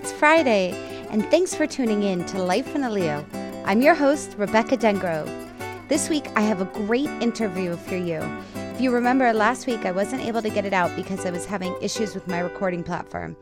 It's 0.00 0.12
Friday, 0.12 0.72
and 1.10 1.22
thanks 1.26 1.54
for 1.54 1.66
tuning 1.66 2.04
in 2.04 2.24
to 2.24 2.42
Life 2.42 2.74
in 2.74 2.84
a 2.84 2.90
Leo. 2.90 3.22
I'm 3.66 3.82
your 3.82 3.94
host, 3.94 4.34
Rebecca 4.38 4.78
Dengrove. 4.78 5.28
This 5.88 6.08
week, 6.08 6.24
I 6.34 6.40
have 6.40 6.62
a 6.62 6.86
great 6.86 7.10
interview 7.20 7.76
for 7.76 7.96
you. 7.96 8.22
If 8.54 8.80
you 8.80 8.92
remember, 8.92 9.30
last 9.34 9.66
week 9.66 9.84
I 9.84 9.92
wasn't 9.92 10.22
able 10.22 10.40
to 10.40 10.48
get 10.48 10.64
it 10.64 10.72
out 10.72 10.96
because 10.96 11.26
I 11.26 11.30
was 11.30 11.44
having 11.44 11.76
issues 11.82 12.14
with 12.14 12.26
my 12.26 12.38
recording 12.38 12.82
platform. 12.82 13.36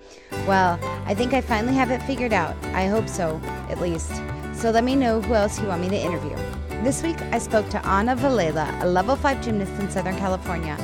Well, 0.49 0.81
I 1.07 1.15
think 1.15 1.33
I 1.33 1.43
finally 1.43 1.75
have 1.75 1.93
it 1.93 2.03
figured 2.03 2.33
out. 2.33 2.57
I 2.75 2.89
hope 2.89 3.09
so, 3.09 3.41
at 3.69 3.81
least. 3.81 4.11
So 4.53 4.73
let 4.73 4.83
me 4.83 4.97
know 4.97 5.21
who 5.21 5.35
else 5.35 5.61
you 5.61 5.69
want 5.69 5.83
me 5.83 5.89
to 5.91 5.97
interview. 5.97 6.37
This 6.83 7.05
week, 7.05 7.23
I 7.31 7.39
spoke 7.39 7.69
to 7.69 7.87
Anna 7.87 8.17
Vilela, 8.17 8.83
a 8.83 8.87
level 8.87 9.15
5 9.15 9.45
gymnast 9.45 9.81
in 9.81 9.89
Southern 9.89 10.17
California. 10.17 10.77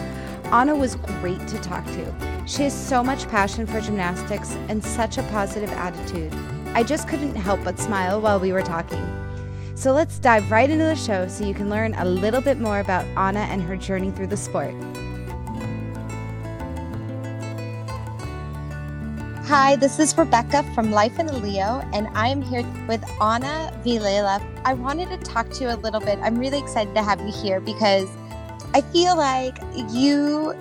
Anna 0.54 0.76
was 0.76 0.94
great 0.94 1.48
to 1.48 1.58
talk 1.58 1.84
to. 1.84 2.44
She 2.46 2.62
has 2.62 2.72
so 2.72 3.02
much 3.02 3.28
passion 3.28 3.66
for 3.66 3.80
gymnastics 3.80 4.52
and 4.68 4.84
such 4.84 5.18
a 5.18 5.24
positive 5.24 5.72
attitude. 5.72 6.32
I 6.74 6.84
just 6.84 7.08
couldn't 7.08 7.34
help 7.34 7.64
but 7.64 7.76
smile 7.76 8.20
while 8.20 8.38
we 8.38 8.52
were 8.52 8.62
talking. 8.62 9.04
So 9.74 9.92
let's 9.92 10.20
dive 10.20 10.48
right 10.52 10.70
into 10.70 10.84
the 10.84 10.94
show 10.94 11.26
so 11.26 11.44
you 11.44 11.54
can 11.54 11.70
learn 11.70 11.94
a 11.94 12.04
little 12.04 12.40
bit 12.40 12.60
more 12.60 12.78
about 12.78 13.04
Anna 13.16 13.40
and 13.40 13.64
her 13.64 13.76
journey 13.76 14.12
through 14.12 14.28
the 14.28 14.36
sport. 14.36 14.72
Hi, 19.46 19.74
this 19.74 19.98
is 19.98 20.16
Rebecca 20.16 20.62
from 20.72 20.92
Life 20.92 21.18
in 21.18 21.28
a 21.28 21.36
Leo, 21.36 21.82
and 21.92 22.06
I 22.14 22.28
am 22.28 22.40
here 22.40 22.62
with 22.86 23.02
Anna 23.20 23.76
Vilela. 23.84 24.40
I 24.64 24.74
wanted 24.74 25.08
to 25.08 25.16
talk 25.16 25.50
to 25.50 25.64
you 25.64 25.70
a 25.70 25.78
little 25.78 26.00
bit. 26.00 26.20
I'm 26.22 26.38
really 26.38 26.60
excited 26.60 26.94
to 26.94 27.02
have 27.02 27.20
you 27.22 27.32
here 27.32 27.58
because 27.58 28.08
I 28.74 28.80
feel 28.80 29.16
like 29.16 29.56
you 29.90 30.52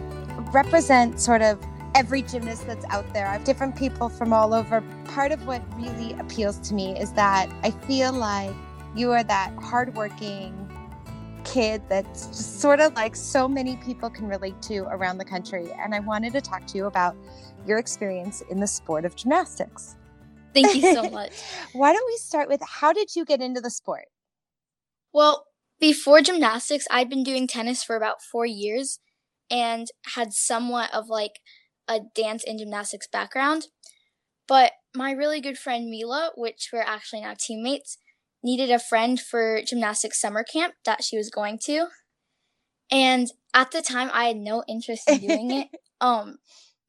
represent 0.54 1.20
sort 1.20 1.42
of 1.42 1.60
every 1.96 2.22
gymnast 2.22 2.68
that's 2.68 2.86
out 2.90 3.12
there. 3.12 3.26
I 3.26 3.34
have 3.34 3.44
different 3.44 3.76
people 3.76 4.08
from 4.08 4.32
all 4.32 4.54
over. 4.54 4.84
Part 5.06 5.32
of 5.32 5.48
what 5.48 5.64
really 5.76 6.14
appeals 6.20 6.60
to 6.60 6.76
me 6.76 6.96
is 7.00 7.12
that 7.14 7.50
I 7.64 7.72
feel 7.72 8.14
like 8.14 8.54
you 8.96 9.12
are 9.12 9.24
that 9.24 9.52
hardworking 9.56 10.60
kid 11.44 11.82
that's 11.90 12.28
just 12.28 12.62
sort 12.62 12.80
of 12.80 12.94
like 12.94 13.16
so 13.16 13.48
many 13.48 13.78
people 13.78 14.12
can 14.12 14.28
relate 14.28 14.62
to 14.62 14.82
around 14.92 15.18
the 15.18 15.26
country. 15.26 15.72
And 15.72 15.96
I 15.96 16.00
wanted 16.00 16.34
to 16.34 16.42
talk 16.42 16.68
to 16.68 16.78
you 16.78 16.86
about 16.86 17.16
your 17.66 17.80
experience 17.80 18.42
in 18.42 18.60
the 18.60 18.68
sport 18.68 19.06
of 19.06 19.16
gymnastics. 19.16 19.96
Thank 20.54 20.76
you 20.76 20.94
so 20.94 21.10
much. 21.10 21.32
Why 21.74 21.92
don't 21.92 22.06
we 22.06 22.18
start 22.18 22.48
with 22.48 22.62
how 22.62 22.94
did 22.94 23.16
you 23.16 23.26
get 23.26 23.42
into 23.42 23.60
the 23.60 23.72
sport? 23.72 24.06
Well, 25.14 25.48
before 25.84 26.22
gymnastics, 26.22 26.88
I'd 26.90 27.10
been 27.10 27.26
doing 27.26 27.46
tennis 27.46 27.84
for 27.84 27.98
about 27.98 28.22
four 28.22 28.46
years 28.46 29.00
and 29.52 29.86
had 30.16 30.32
somewhat 30.32 30.90
of 30.94 31.10
like 31.10 31.42
a 31.90 32.00
dance 32.16 32.42
and 32.48 32.58
gymnastics 32.58 33.06
background. 33.06 33.68
But 34.48 34.72
my 34.96 35.12
really 35.12 35.42
good 35.42 35.58
friend 35.58 35.90
Mila, 35.90 36.32
which 36.38 36.70
we're 36.72 36.84
actually 36.84 37.20
now 37.20 37.34
teammates, 37.38 37.98
needed 38.42 38.72
a 38.72 38.80
friend 38.80 39.20
for 39.20 39.62
gymnastics 39.62 40.22
summer 40.22 40.46
camp 40.46 40.76
that 40.86 41.04
she 41.04 41.18
was 41.18 41.30
going 41.30 41.60
to. 41.66 41.88
And 42.90 43.28
at 43.54 43.72
the 43.72 43.82
time 43.82 44.10
I 44.14 44.28
had 44.28 44.38
no 44.38 44.64
interest 44.70 45.10
in 45.10 45.18
doing 45.18 45.52
it. 45.52 45.68
Um 46.00 46.38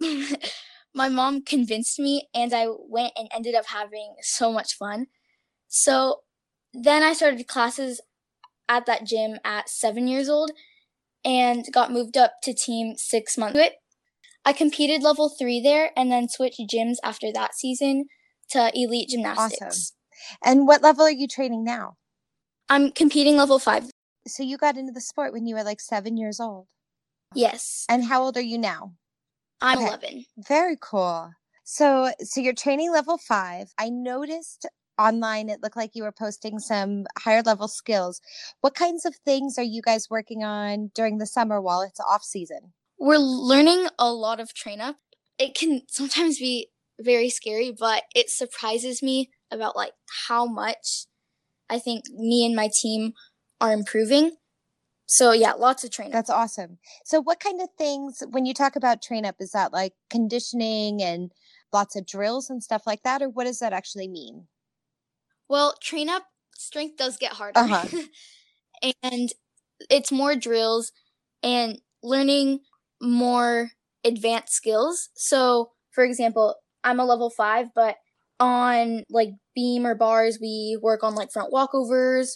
my 0.95 1.09
mom 1.09 1.43
convinced 1.43 1.99
me 1.99 2.29
and 2.33 2.55
I 2.55 2.67
went 2.69 3.13
and 3.17 3.29
ended 3.35 3.57
up 3.57 3.67
having 3.67 4.15
so 4.23 4.53
much 4.53 4.75
fun. 4.75 5.07
So 5.67 6.21
then 6.73 7.03
I 7.03 7.13
started 7.13 7.47
classes 7.49 8.01
at 8.69 8.87
that 8.87 9.05
gym 9.05 9.39
at 9.45 9.69
7 9.69 10.07
years 10.07 10.29
old 10.29 10.51
and 11.25 11.67
got 11.73 11.93
moved 11.93 12.17
up 12.17 12.35
to 12.43 12.53
team 12.55 12.95
6 12.97 13.39
months 13.39 13.59
I 14.45 14.53
competed 14.53 15.03
level 15.03 15.31
three 15.31 15.61
there 15.61 15.91
and 15.97 16.13
then 16.13 16.29
switched 16.29 16.61
gyms 16.71 16.97
after 17.03 17.33
that 17.33 17.55
season 17.55 18.05
to 18.51 18.71
elite 18.75 19.09
gymnastics. 19.09 19.63
Awesome. 19.63 19.95
And 20.45 20.67
what 20.67 20.83
level 20.83 21.05
are 21.05 21.11
you 21.11 21.27
training 21.27 21.65
now? 21.65 21.97
I'm 22.69 22.93
competing 22.93 23.37
level 23.37 23.59
five. 23.59 23.85
So 24.27 24.43
you 24.43 24.57
got 24.59 24.77
into 24.77 24.93
the 24.93 25.01
sport 25.01 25.33
when 25.33 25.47
you 25.47 25.55
were 25.55 25.65
like 25.65 25.81
seven 25.81 26.17
years 26.17 26.41
old? 26.41 26.67
Yes. 27.35 27.85
And 27.89 28.05
how 28.05 28.23
old 28.23 28.37
are 28.37 28.43
you 28.43 28.59
now? 28.59 28.93
I'm 29.61 29.79
okay. 29.79 29.89
11. 29.89 30.25
Very 30.47 30.77
cool. 30.81 31.33
So, 31.65 32.11
so 32.21 32.41
you're 32.41 32.55
training 32.55 32.93
level 32.93 33.19
five. 33.19 33.73
I 33.79 33.89
noticed 33.89 34.67
online 34.99 35.49
it 35.49 35.63
looked 35.63 35.77
like 35.77 35.95
you 35.95 36.03
were 36.03 36.13
posting 36.13 36.59
some 36.59 37.07
higher 37.19 37.43
level 37.43 37.69
skills. 37.69 38.21
What 38.61 38.75
kinds 38.75 39.05
of 39.05 39.17
things 39.17 39.59
are 39.59 39.63
you 39.63 39.83
guys 39.83 40.09
working 40.11 40.45
on 40.45 40.91
during 40.95 41.19
the 41.19 41.27
summer 41.27 41.61
while 41.61 41.83
it's 41.83 42.01
off 42.01 42.23
season? 42.23 42.73
we're 42.99 43.19
learning 43.19 43.89
a 43.99 44.13
lot 44.13 44.41
of 44.41 44.55
train 44.55 44.81
up. 44.81 44.97
It 45.39 45.55
can 45.55 45.83
sometimes 45.89 46.39
be 46.39 46.69
very 47.01 47.29
scary, 47.29 47.75
but 47.77 48.05
it 48.15 48.31
surprises 48.31 49.03
me 49.03 49.31
about 49.51 49.77
like 49.77 49.93
how 50.29 50.47
much 50.47 51.07
I 51.69 51.79
think 51.79 52.05
me 52.11 52.45
and 52.45 52.55
my 52.55 52.71
team 52.81 53.13
are 53.61 53.73
improving. 53.73 54.37
So 55.07 55.33
yeah, 55.33 55.53
lots 55.53 55.85
of 55.85 55.91
train 55.91 56.09
up. 56.09 56.13
That's 56.15 56.31
awesome. 56.31 56.79
So 57.05 57.21
what 57.21 57.41
kind 57.41 57.61
of 57.61 57.69
things 57.77 58.23
when 58.31 58.47
you 58.47 58.55
talk 58.55 58.75
about 58.75 59.03
train 59.03 59.27
up 59.27 59.37
is 59.39 59.51
that 59.51 59.73
like 59.73 59.93
conditioning 60.09 61.03
and 61.03 61.31
lots 61.73 61.97
of 61.97 62.07
drills 62.07 62.49
and 62.49 62.63
stuff 62.63 62.83
like 62.87 63.03
that 63.03 63.21
or 63.21 63.29
what 63.29 63.45
does 63.45 63.59
that 63.59 63.73
actually 63.73 64.09
mean? 64.09 64.47
Well, 65.49 65.75
train 65.83 66.09
up 66.09 66.25
strength 66.57 66.97
does 66.97 67.17
get 67.17 67.33
harder. 67.33 67.59
Uh-huh. 67.59 67.87
and 69.03 69.31
it's 69.91 70.13
more 70.13 70.35
drills 70.35 70.93
and 71.43 71.79
learning 72.03 72.61
more 73.01 73.71
advanced 74.05 74.53
skills. 74.55 75.11
So, 75.15 75.71
for 75.91 76.05
example, 76.05 76.57
I'm 76.83 77.01
a 77.01 77.05
level 77.05 77.31
five, 77.31 77.69
but 77.75 77.97
on 78.41 79.05
like 79.09 79.31
beam 79.55 79.87
or 79.87 79.95
bars, 79.95 80.39
we 80.41 80.79
work 80.83 81.03
on 81.03 81.15
like 81.15 81.33
front 81.33 81.53
walkovers 81.53 82.33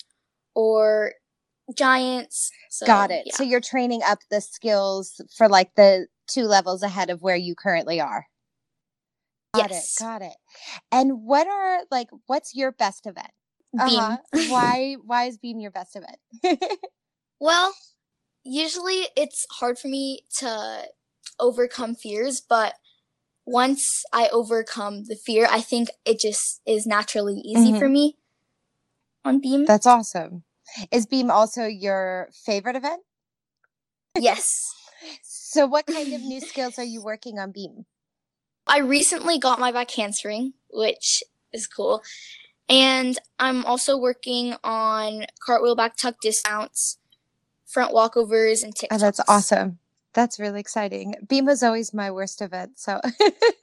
or 0.54 1.12
giants. 1.76 2.50
So, 2.70 2.86
Got 2.86 3.10
it. 3.10 3.24
Yeah. 3.26 3.34
So 3.34 3.42
you're 3.42 3.60
training 3.60 4.02
up 4.06 4.20
the 4.30 4.40
skills 4.40 5.20
for 5.36 5.48
like 5.48 5.74
the 5.74 6.06
two 6.26 6.44
levels 6.44 6.82
ahead 6.82 7.10
of 7.10 7.22
where 7.22 7.36
you 7.36 7.54
currently 7.54 8.00
are. 8.00 8.26
Got 9.54 9.70
yes. 9.70 9.96
it. 9.98 10.02
Got 10.02 10.22
it. 10.22 10.36
And 10.92 11.22
what 11.24 11.46
are 11.46 11.80
like 11.90 12.08
what's 12.26 12.54
your 12.54 12.72
best 12.72 13.06
event? 13.06 13.30
Beam. 13.72 13.98
Uh-huh. 13.98 14.16
why 14.48 14.96
why 15.04 15.24
is 15.24 15.38
beam 15.38 15.60
your 15.60 15.70
best 15.70 15.96
event? 15.96 16.60
well, 17.40 17.74
usually 18.44 19.08
it's 19.16 19.46
hard 19.52 19.78
for 19.78 19.88
me 19.88 20.20
to 20.38 20.84
overcome 21.38 21.94
fears, 21.94 22.40
but 22.40 22.74
once 23.46 24.04
I 24.12 24.28
overcome 24.28 25.04
the 25.04 25.16
fear, 25.16 25.46
I 25.50 25.60
think 25.60 25.88
it 26.04 26.20
just 26.20 26.60
is 26.66 26.86
naturally 26.86 27.40
easy 27.44 27.70
mm-hmm. 27.70 27.78
for 27.78 27.88
me 27.88 28.16
on 29.24 29.40
Beam. 29.40 29.64
That's 29.64 29.86
awesome. 29.86 30.44
Is 30.90 31.06
Beam 31.06 31.30
also 31.30 31.64
your 31.64 32.28
favorite 32.44 32.76
event? 32.76 33.02
Yes. 34.18 34.46
so, 35.22 35.66
what 35.66 35.86
kind 35.86 36.12
of 36.12 36.20
new 36.22 36.40
skills 36.52 36.78
are 36.78 36.84
you 36.84 37.02
working 37.02 37.38
on 37.38 37.52
Beam? 37.52 37.86
I 38.68 38.78
recently 38.78 39.38
got 39.38 39.58
my 39.58 39.72
back 39.72 39.90
handspring, 39.90 40.52
which 40.70 41.22
is 41.52 41.66
cool. 41.66 42.02
And 42.68 43.18
I'm 43.38 43.64
also 43.64 43.96
working 43.96 44.54
on 44.62 45.24
cartwheel 45.44 45.74
back 45.74 45.96
tuck 45.96 46.20
dismounts, 46.20 46.98
front 47.66 47.94
walkovers 47.94 48.62
and 48.62 48.74
TikToks. 48.74 48.88
Oh, 48.90 48.98
that's 48.98 49.20
awesome. 49.26 49.78
That's 50.12 50.38
really 50.38 50.60
exciting. 50.60 51.14
Beam 51.26 51.46
was 51.46 51.62
always 51.62 51.94
my 51.94 52.10
worst 52.10 52.42
event, 52.42 52.78
so 52.78 53.00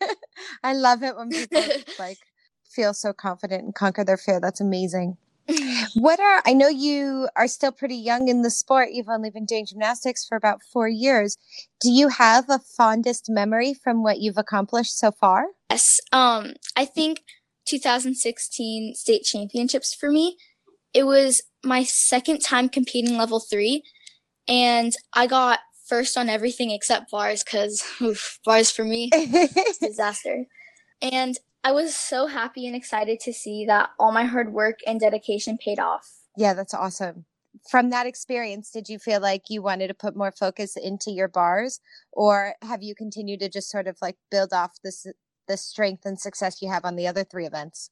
I 0.63 0.73
love 0.73 1.03
it 1.03 1.15
when 1.15 1.29
people 1.29 1.61
like 1.99 2.17
feel 2.63 2.93
so 2.93 3.13
confident 3.13 3.63
and 3.63 3.75
conquer 3.75 4.03
their 4.03 4.17
fear. 4.17 4.39
That's 4.39 4.61
amazing. 4.61 5.17
what 5.95 6.19
are 6.19 6.41
I 6.45 6.53
know 6.53 6.67
you 6.67 7.27
are 7.35 7.47
still 7.47 7.71
pretty 7.71 7.95
young 7.95 8.27
in 8.27 8.41
the 8.41 8.49
sport. 8.49 8.89
You've 8.91 9.09
only 9.09 9.29
been 9.29 9.45
doing 9.45 9.65
gymnastics 9.65 10.25
for 10.25 10.35
about 10.35 10.61
4 10.73 10.87
years. 10.87 11.37
Do 11.79 11.91
you 11.91 12.09
have 12.09 12.49
a 12.49 12.59
fondest 12.59 13.29
memory 13.29 13.73
from 13.73 14.03
what 14.03 14.19
you've 14.19 14.37
accomplished 14.37 14.97
so 14.97 15.11
far? 15.11 15.45
Yes. 15.69 15.99
Um 16.11 16.53
I 16.75 16.85
think 16.85 17.21
2016 17.67 18.95
state 18.95 19.23
championships 19.23 19.93
for 19.93 20.09
me. 20.09 20.37
It 20.93 21.03
was 21.03 21.41
my 21.63 21.83
second 21.83 22.39
time 22.39 22.69
competing 22.69 23.17
level 23.17 23.39
3 23.39 23.83
and 24.47 24.93
I 25.13 25.27
got 25.27 25.59
first 25.87 26.17
on 26.17 26.29
everything 26.29 26.71
except 26.71 27.11
bars 27.11 27.43
because 27.43 27.83
bars 28.45 28.71
for 28.71 28.83
me 28.83 29.09
disaster. 29.81 30.45
And 31.01 31.37
I 31.65 31.71
was 31.71 31.95
so 31.95 32.27
happy 32.27 32.67
and 32.67 32.75
excited 32.75 33.19
to 33.21 33.33
see 33.33 33.65
that 33.65 33.89
all 33.97 34.11
my 34.11 34.25
hard 34.25 34.53
work 34.53 34.81
and 34.85 34.99
dedication 34.99 35.57
paid 35.57 35.79
off. 35.79 36.07
Yeah, 36.37 36.53
that's 36.53 36.75
awesome. 36.75 37.25
From 37.67 37.89
that 37.89 38.05
experience, 38.05 38.69
did 38.69 38.87
you 38.87 38.99
feel 38.99 39.19
like 39.19 39.45
you 39.49 39.63
wanted 39.63 39.87
to 39.87 39.95
put 39.95 40.15
more 40.15 40.31
focus 40.31 40.77
into 40.77 41.09
your 41.09 41.27
bars, 41.27 41.79
or 42.11 42.53
have 42.61 42.83
you 42.83 42.93
continued 42.93 43.39
to 43.39 43.49
just 43.49 43.71
sort 43.71 43.87
of 43.87 43.97
like 43.99 44.15
build 44.29 44.53
off 44.53 44.73
this 44.83 45.07
the 45.47 45.57
strength 45.57 46.05
and 46.05 46.19
success 46.19 46.61
you 46.61 46.69
have 46.69 46.85
on 46.85 46.97
the 46.97 47.07
other 47.07 47.23
three 47.23 47.47
events? 47.47 47.89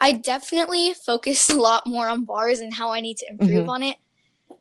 I 0.00 0.12
definitely 0.12 0.94
focused 0.94 1.50
a 1.50 1.60
lot 1.60 1.84
more 1.84 2.06
on 2.08 2.26
bars 2.26 2.60
and 2.60 2.74
how 2.74 2.92
I 2.92 3.00
need 3.00 3.16
to 3.16 3.26
improve 3.28 3.62
mm-hmm. 3.62 3.70
on 3.70 3.82
it. 3.82 3.96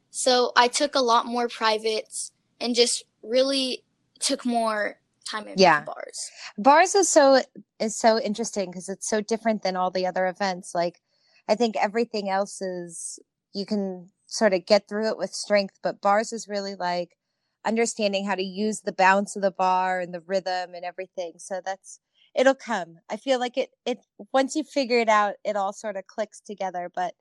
So 0.10 0.54
I 0.56 0.70
took 0.70 0.96
a 0.96 1.02
lot 1.02 1.28
more 1.28 1.48
privates 1.48 2.32
and 2.60 2.74
just 2.74 3.04
really 3.22 3.84
took 4.20 4.44
more 4.44 4.98
time 5.26 5.48
in 5.48 5.60
Yeah. 5.60 5.86
bars. 5.86 6.32
bars 6.58 6.96
is 6.96 7.10
so 7.10 7.42
is 7.80 7.98
so 7.98 8.20
interesting 8.20 8.72
because 8.72 8.90
it's 8.90 9.10
so 9.10 9.22
different 9.22 9.64
than 9.64 9.76
all 9.76 9.92
the 9.92 10.06
other 10.06 10.28
events 10.28 10.74
like 10.76 11.02
i 11.50 11.56
think 11.56 11.76
everything 11.78 12.30
else 12.30 12.62
is 12.62 13.20
you 13.54 13.66
can 13.66 14.10
sort 14.28 14.54
of 14.54 14.66
get 14.66 14.88
through 14.88 15.08
it 15.10 15.18
with 15.18 15.34
strength 15.34 15.80
but 15.84 16.02
bars 16.02 16.34
is 16.34 16.48
really 16.48 16.76
like 16.76 17.18
understanding 17.66 18.26
how 18.26 18.36
to 18.36 18.44
use 18.44 18.82
the 18.82 18.94
bounce 18.94 19.36
of 19.36 19.42
the 19.42 19.52
bar 19.52 20.00
and 20.00 20.14
the 20.14 20.22
rhythm 20.22 20.74
and 20.76 20.86
everything 20.86 21.34
so 21.38 21.62
that's 21.64 22.00
it'll 22.36 22.56
come 22.56 22.98
i 23.10 23.18
feel 23.18 23.40
like 23.40 23.58
it 23.58 23.72
it 23.86 24.00
once 24.34 24.56
you 24.56 24.64
figure 24.64 25.00
it 25.00 25.10
out 25.10 25.36
it 25.44 25.56
all 25.56 25.74
sort 25.74 25.96
of 25.98 26.08
clicks 26.08 26.40
together 26.42 26.92
but 26.94 27.16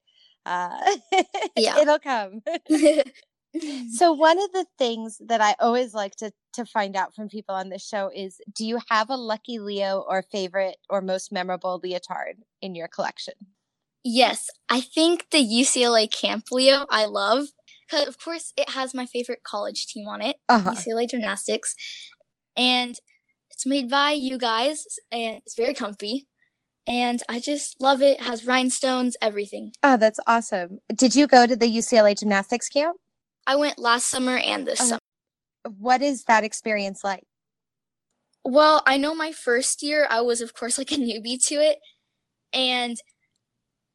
uh 0.46 0.78
Yeah. 1.56 1.80
it'll 1.80 1.98
come 1.98 2.40
so 3.92 4.12
one 4.12 4.42
of 4.42 4.52
the 4.52 4.66
things 4.78 5.20
that 5.26 5.40
I 5.40 5.54
always 5.60 5.94
like 5.94 6.14
to 6.16 6.32
to 6.54 6.64
find 6.64 6.96
out 6.96 7.14
from 7.14 7.28
people 7.28 7.54
on 7.54 7.68
this 7.68 7.86
show 7.86 8.10
is 8.14 8.40
do 8.54 8.64
you 8.64 8.78
have 8.90 9.10
a 9.10 9.16
lucky 9.16 9.58
Leo 9.58 10.04
or 10.08 10.22
favorite 10.22 10.76
or 10.88 11.00
most 11.00 11.32
memorable 11.32 11.80
leotard 11.82 12.36
in 12.62 12.74
your 12.74 12.88
collection? 12.88 13.34
yes, 14.06 14.50
I 14.68 14.80
think 14.82 15.30
the 15.30 15.38
UCLA 15.38 16.10
Camp 16.10 16.44
Leo 16.52 16.84
I 16.90 17.06
love 17.06 17.46
because 17.88 18.06
of 18.06 18.18
course 18.22 18.52
it 18.56 18.70
has 18.70 18.92
my 18.94 19.06
favorite 19.06 19.42
college 19.42 19.86
team 19.86 20.08
on 20.08 20.20
it, 20.20 20.36
Uh-huh. 20.48 20.72
UCLA 20.72 21.08
Gymnastics, 21.08 21.74
and 22.56 22.98
it's 23.50 23.64
made 23.66 23.88
by 23.88 24.10
you 24.12 24.36
guys 24.38 24.84
and 25.12 25.36
it's 25.36 25.54
very 25.56 25.74
comfy. 25.74 26.26
And 26.86 27.22
I 27.30 27.40
just 27.40 27.80
love 27.80 28.02
it. 28.02 28.18
it 28.18 28.24
has 28.24 28.44
rhinestones, 28.44 29.16
everything. 29.22 29.72
Oh, 29.82 29.96
that's 29.96 30.20
awesome. 30.26 30.80
Did 30.94 31.14
you 31.16 31.26
go 31.26 31.46
to 31.46 31.56
the 31.56 31.66
UCLA 31.66 32.18
gymnastics 32.18 32.68
camp? 32.68 32.98
I 33.46 33.56
went 33.56 33.78
last 33.78 34.08
summer 34.08 34.36
and 34.36 34.66
this 34.66 34.80
Oh. 34.80 34.84
summer. 34.84 35.00
What 35.78 36.02
is 36.02 36.24
that 36.24 36.44
experience 36.44 37.02
like? 37.04 37.24
Well, 38.44 38.82
I 38.86 38.98
know 38.98 39.14
my 39.14 39.32
first 39.32 39.82
year, 39.82 40.06
I 40.10 40.20
was, 40.20 40.40
of 40.40 40.54
course, 40.54 40.76
like 40.78 40.92
a 40.92 40.96
newbie 40.96 41.38
to 41.48 41.54
it. 41.56 41.78
And 42.52 42.96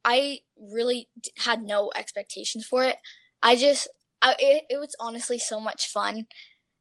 I 0.03 0.39
really 0.57 1.09
d- 1.21 1.31
had 1.37 1.61
no 1.61 1.91
expectations 1.95 2.65
for 2.65 2.83
it. 2.83 2.97
I 3.43 3.55
just, 3.55 3.87
I, 4.21 4.35
it, 4.39 4.63
it 4.69 4.77
was 4.77 4.95
honestly 4.99 5.37
so 5.39 5.59
much 5.59 5.87
fun. 5.87 6.25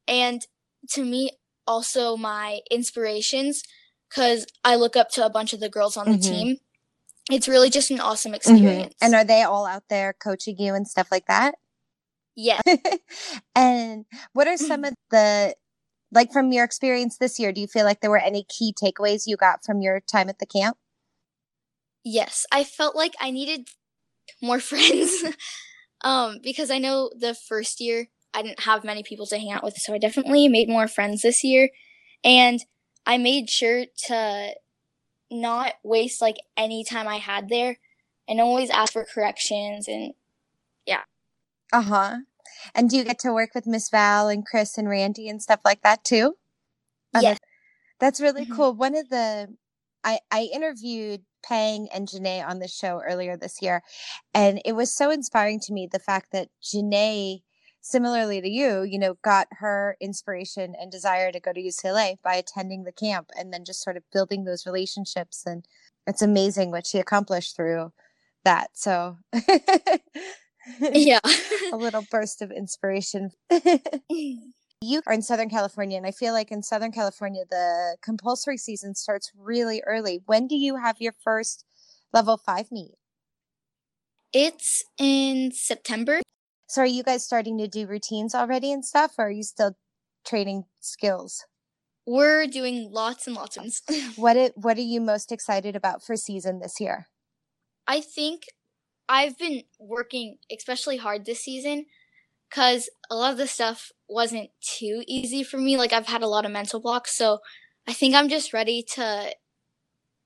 And 0.07 0.43
to 0.91 1.05
me, 1.05 1.33
also 1.67 2.17
my 2.17 2.61
inspirations, 2.71 3.63
because 4.09 4.47
I 4.65 4.77
look 4.77 4.97
up 4.97 5.11
to 5.11 5.27
a 5.27 5.31
bunch 5.31 5.53
of 5.53 5.61
the 5.61 5.69
girls 5.69 5.97
on 5.97 6.07
the 6.07 6.17
Mhm. 6.17 6.23
team. 6.29 6.57
It's 7.31 7.47
really 7.47 7.69
just 7.69 7.91
an 7.91 8.01
awesome 8.01 8.33
experience. 8.35 8.95
And 9.03 9.15
are 9.15 9.25
they 9.25 9.43
all 9.43 9.67
out 9.67 9.85
there 9.91 10.15
coaching 10.15 10.59
you 10.59 10.75
and 10.75 10.89
stuff 10.89 11.09
like 11.13 11.27
that? 11.27 11.57
Yes. 12.39 12.63
and 13.55 14.07
what 14.33 14.47
are 14.47 14.57
some 14.57 14.85
of 14.85 14.95
the 15.11 15.55
like 16.11 16.33
from 16.33 16.53
your 16.53 16.65
experience 16.65 17.19
this 17.19 17.39
year, 17.39 17.53
do 17.53 17.61
you 17.61 17.67
feel 17.67 17.85
like 17.85 18.01
there 18.01 18.11
were 18.11 18.17
any 18.17 18.45
key 18.49 18.73
takeaways 18.73 19.25
you 19.27 19.37
got 19.37 19.65
from 19.65 19.83
your 19.83 20.01
time 20.01 20.29
at 20.29 20.39
the 20.39 20.47
camp? 20.47 20.79
Yes, 22.05 22.47
I 22.51 22.65
felt 22.65 22.97
like 22.97 23.15
I 23.21 23.31
needed 23.31 23.69
more 24.41 24.61
friends. 24.61 25.25
um, 26.03 26.39
because 26.43 26.71
I 26.71 26.79
know 26.79 27.11
the 27.15 27.35
first 27.35 27.81
year 27.81 28.09
I 28.33 28.43
didn't 28.43 28.61
have 28.61 28.85
many 28.85 29.03
people 29.03 29.27
to 29.27 29.39
hang 29.39 29.51
out 29.51 29.65
with, 29.65 29.77
so 29.77 29.93
I 29.93 29.99
definitely 29.99 30.49
made 30.49 30.69
more 30.69 30.89
friends 30.89 31.23
this 31.23 31.43
year. 31.43 31.71
And 32.25 32.61
I 33.05 33.19
made 33.19 33.51
sure 33.51 33.85
to 34.07 34.55
not 35.31 35.75
waste 35.83 36.23
like 36.23 36.37
any 36.57 36.85
time 36.85 37.09
I 37.09 37.17
had 37.17 37.49
there 37.49 37.79
and 38.27 38.41
always 38.41 38.71
ask 38.71 38.93
for 38.93 39.05
corrections 39.05 39.89
and 39.89 40.15
Uh 41.73 41.83
huh. 41.83 42.17
And 42.75 42.91
do 42.91 42.97
you 42.97 43.05
get 43.05 43.19
to 43.21 43.33
work 43.33 43.55
with 43.55 43.67
Miss 43.67 43.91
Val 43.91 44.29
and 44.29 44.45
Chris 44.47 44.79
and 44.79 44.89
Randy 44.89 45.29
and 45.29 45.43
stuff 45.43 45.61
like 45.65 45.83
that 45.83 46.05
too? 46.05 46.37
Yes. 47.13 47.39
That's 48.01 48.21
really 48.21 48.45
Mhm. 48.45 48.55
cool. 48.55 48.75
One 48.75 48.95
of 48.97 49.09
the 49.09 49.57
I 50.05 50.21
I 50.31 50.43
interviewed 50.53 51.25
Peng 51.45 51.89
and 51.93 52.09
Janay 52.09 52.47
on 52.47 52.59
the 52.59 52.69
show 52.69 53.01
earlier 53.03 53.37
this 53.37 53.61
year, 53.63 53.83
and 54.35 54.61
it 54.65 54.73
was 54.73 54.95
so 54.95 55.11
inspiring 55.11 55.61
to 55.61 55.73
me 55.73 55.87
the 55.87 55.99
fact 55.99 56.33
that 56.33 56.51
Janay, 56.63 57.43
similarly 57.81 58.41
to 58.41 58.49
you, 58.49 58.83
you 58.83 58.99
know, 58.99 59.15
got 59.23 59.49
her 59.61 59.97
inspiration 60.01 60.75
and 60.81 60.91
desire 60.93 61.33
to 61.33 61.41
go 61.41 61.53
to 61.53 61.61
UCLA 61.61 62.19
by 62.23 62.35
attending 62.37 62.85
the 62.85 62.93
camp 62.93 63.31
and 63.37 63.53
then 63.53 63.65
just 63.65 63.83
sort 63.83 63.97
of 63.97 64.05
building 64.13 64.45
those 64.45 64.67
relationships 64.67 65.45
and 65.47 65.67
it's 66.07 66.23
amazing 66.23 66.71
what 66.71 66.87
she 66.87 66.99
accomplished 66.99 67.57
through 67.57 67.93
that. 68.45 68.71
So 68.75 69.19
Yeah. 70.93 71.21
a 71.73 71.77
little 71.77 72.05
burst 72.11 72.43
of 72.43 72.51
inspiration. 72.51 73.31
you 74.11 75.03
are 75.07 75.13
in 75.13 75.23
Southern 75.23 75.49
California, 75.51 75.97
and 75.97 76.07
I 76.07 76.11
feel 76.13 76.33
like 76.33 76.51
in 76.51 76.63
Southern 76.63 76.93
California, 76.93 77.45
the 77.51 77.97
compulsory 78.03 78.57
season 78.59 78.95
starts 78.95 79.31
really 79.37 79.83
early. 79.87 80.21
When 80.27 80.47
do 80.47 80.57
you 80.57 80.77
have 80.77 80.97
your 81.01 81.15
first 81.23 81.65
level 82.13 82.37
five 82.37 82.71
meet? 82.71 82.95
it's 84.33 84.85
in 84.99 85.51
September. 85.53 86.21
So, 86.69 86.83
are 86.83 86.87
you 86.87 87.03
guys 87.03 87.25
starting 87.25 87.57
to 87.59 87.69
do 87.69 87.87
routines 87.87 88.35
already 88.35 88.73
and 88.73 88.85
stuff, 88.85 89.13
or 89.19 89.27
are 89.29 89.31
you 89.31 89.43
still 89.43 89.77
training 90.27 90.65
skills? 90.81 91.45
We're 92.07 92.47
doing 92.47 92.91
lots 92.93 93.27
and 93.27 93.37
lots 93.37 93.57
of. 93.57 93.67
What 94.17 94.37
it, 94.37 94.53
What 94.57 94.77
are 94.79 94.83
you 94.83 95.01
most 95.01 95.33
excited 95.33 95.77
about 95.77 96.03
for 96.05 96.17
season 96.17 96.61
this 96.61 96.81
year? 96.81 97.07
I 97.87 98.01
think 98.01 98.43
I've 99.09 99.39
been 99.39 99.63
working 99.79 100.37
especially 100.55 100.97
hard 100.99 101.25
this 101.25 101.41
season 101.41 101.87
because 102.49 102.89
a 103.11 103.17
lot 103.17 103.33
of 103.33 103.39
the 103.39 103.47
stuff 103.47 103.91
wasn't 104.09 104.51
too 104.61 105.03
easy 105.07 105.43
for 105.43 105.59
me. 105.59 105.77
Like, 105.77 105.93
I've 105.93 106.07
had 106.09 106.23
a 106.23 106.29
lot 106.29 106.45
of 106.45 106.53
mental 106.53 106.81
blocks. 106.81 107.17
So 107.17 107.39
I 107.87 107.93
think 107.93 108.15
I'm 108.15 108.29
just 108.29 108.53
ready 108.53 108.83
to 108.95 109.33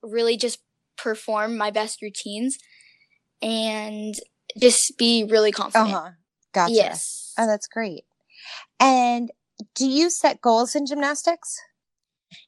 really 0.02 0.36
just 0.36 0.60
perform 0.96 1.56
my 1.56 1.70
best 1.70 2.02
routines 2.02 2.58
and 3.40 4.14
just 4.58 4.96
be 4.98 5.24
really 5.24 5.52
confident. 5.52 5.88
Uh 5.88 5.92
confident. 5.92 6.14
huh. 6.14 6.18
Gotcha. 6.52 6.74
Yes. 6.74 7.34
Oh, 7.38 7.46
that's 7.46 7.66
great. 7.66 8.04
And 8.78 9.30
do 9.74 9.86
you 9.88 10.10
set 10.10 10.40
goals 10.40 10.74
in 10.74 10.86
gymnastics? 10.86 11.56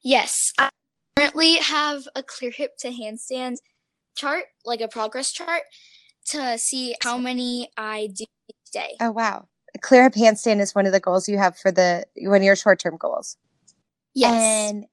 Yes. 0.03 0.53
I 0.59 0.69
currently 1.17 1.57
have 1.57 2.07
a 2.15 2.23
clear 2.23 2.51
hip 2.51 2.77
to 2.81 2.89
handstand 2.91 3.57
chart, 4.17 4.45
like 4.65 4.81
a 4.81 4.89
progress 4.89 5.33
chart, 5.33 5.63
to 6.27 6.59
see 6.59 6.95
how 7.03 7.19
many 7.19 7.71
I 7.77 8.09
do 8.15 8.25
each 8.49 8.71
day. 8.73 8.97
Oh, 9.01 9.11
wow. 9.13 9.49
Clear 9.81 10.05
up 10.07 10.15
handstand 10.15 10.61
is 10.61 10.75
one 10.75 10.87
of 10.87 10.93
the 10.93 11.01
goals 11.01 11.29
you 11.29 11.39
have 11.39 11.57
for 11.59 11.71
the 11.73 12.05
one 12.19 12.39
of 12.39 12.43
your 12.45 12.57
short 12.57 12.79
term 12.79 12.97
goals. 12.97 13.37
Yes. 14.15 14.71
And 14.71 14.85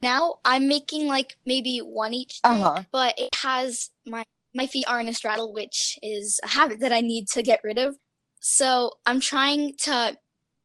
now 0.00 0.36
I'm 0.44 0.68
making 0.68 1.06
like 1.08 1.36
maybe 1.46 1.78
one 1.78 2.14
each 2.14 2.40
day, 2.42 2.50
Uh-huh. 2.50 2.82
but 2.92 3.18
it 3.18 3.34
has 3.42 3.90
my 4.06 4.24
my 4.54 4.66
feet 4.66 4.84
are 4.86 5.00
in 5.00 5.08
a 5.08 5.14
straddle, 5.14 5.52
which 5.52 5.98
is 6.02 6.38
a 6.44 6.48
habit 6.48 6.80
that 6.80 6.92
I 6.92 7.00
need 7.00 7.26
to 7.28 7.42
get 7.42 7.60
rid 7.64 7.78
of. 7.78 7.96
So 8.40 8.92
I'm 9.06 9.18
trying 9.20 9.74
to 9.84 10.16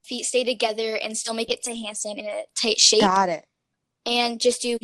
feet 0.04 0.24
stay 0.26 0.44
together 0.44 0.96
and 0.96 1.18
still 1.18 1.34
make 1.34 1.50
it 1.50 1.64
to 1.64 1.72
handstand 1.72 2.18
in 2.18 2.26
a 2.26 2.44
tight 2.62 2.80
shape 2.80 3.02
got 3.02 3.30
it. 3.30 3.46
and 4.06 4.40
just 4.40 4.62
do 4.62 4.78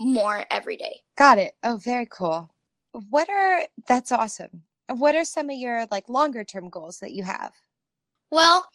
more 0.00 0.44
every 0.50 0.76
day. 0.76 1.00
Got 1.16 1.38
it. 1.38 1.54
Oh, 1.62 1.76
very 1.82 2.06
cool. 2.06 2.50
What 2.92 3.28
are 3.30 3.62
that's 3.88 4.12
awesome. 4.12 4.62
What 4.88 5.14
are 5.14 5.24
some 5.24 5.48
of 5.48 5.56
your 5.56 5.86
like 5.90 6.08
longer 6.08 6.44
term 6.44 6.68
goals 6.68 6.98
that 7.00 7.12
you 7.12 7.24
have? 7.24 7.52
Well, 8.30 8.66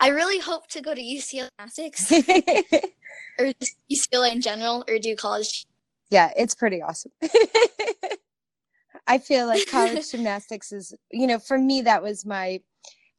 I 0.00 0.08
really 0.08 0.38
hope 0.38 0.66
to 0.68 0.80
go 0.80 0.94
to 0.94 1.00
UCLA 1.00 1.48
Gymnastics 1.58 2.12
or 3.38 3.52
just 3.60 3.76
UCLA 3.90 4.32
in 4.32 4.40
general 4.40 4.84
or 4.88 4.98
do 4.98 5.16
college. 5.16 5.66
yeah, 6.10 6.30
it's 6.36 6.54
pretty 6.54 6.82
awesome. 6.82 7.12
I 9.06 9.18
feel 9.18 9.46
like 9.46 9.68
college 9.70 10.10
gymnastics 10.10 10.72
is, 10.72 10.94
you 11.10 11.26
know, 11.26 11.38
for 11.38 11.58
me 11.58 11.82
that 11.82 12.02
was 12.02 12.24
my 12.24 12.60